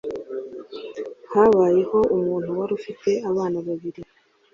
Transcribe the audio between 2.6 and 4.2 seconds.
ufite abana babiri